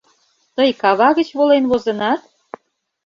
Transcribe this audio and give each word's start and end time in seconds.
Тый 0.55 0.69
кава 0.81 1.09
гыч 1.17 1.29
волен 1.37 1.63
возынат? 1.71 2.21